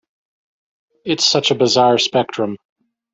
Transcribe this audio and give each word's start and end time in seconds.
It's 1.05 1.27
such 1.27 1.51
a 1.51 1.53
bizarre 1.53 1.99
spectrum. 1.99 2.57